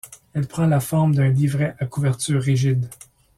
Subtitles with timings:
[0.33, 2.89] Elle prend la forme d'un livret à couverture rigide.